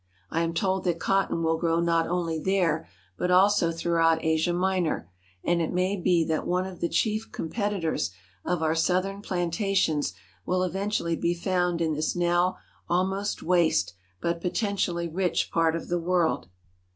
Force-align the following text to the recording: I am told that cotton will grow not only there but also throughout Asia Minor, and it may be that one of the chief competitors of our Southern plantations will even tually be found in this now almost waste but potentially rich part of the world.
I 0.31 0.41
am 0.41 0.55
told 0.55 0.83
that 0.85 0.99
cotton 0.99 1.43
will 1.43 1.59
grow 1.59 1.79
not 1.79 2.07
only 2.07 2.39
there 2.39 2.89
but 3.19 3.29
also 3.29 3.71
throughout 3.71 4.25
Asia 4.25 4.51
Minor, 4.51 5.07
and 5.43 5.61
it 5.61 5.71
may 5.71 5.95
be 5.95 6.25
that 6.25 6.47
one 6.47 6.65
of 6.65 6.79
the 6.79 6.89
chief 6.89 7.31
competitors 7.31 8.09
of 8.43 8.63
our 8.63 8.73
Southern 8.73 9.21
plantations 9.21 10.13
will 10.43 10.65
even 10.67 10.89
tually 10.89 11.21
be 11.21 11.35
found 11.35 11.81
in 11.81 11.93
this 11.93 12.15
now 12.15 12.57
almost 12.89 13.43
waste 13.43 13.93
but 14.19 14.41
potentially 14.41 15.07
rich 15.07 15.51
part 15.51 15.75
of 15.75 15.87
the 15.87 15.99
world. 15.99 16.49